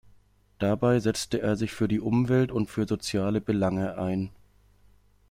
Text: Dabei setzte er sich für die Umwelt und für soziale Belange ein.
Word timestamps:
Dabei 0.57 0.99
setzte 0.99 1.41
er 1.43 1.55
sich 1.55 1.73
für 1.73 1.87
die 1.87 1.99
Umwelt 1.99 2.51
und 2.51 2.71
für 2.71 2.87
soziale 2.87 3.39
Belange 3.39 3.99
ein. 3.99 4.31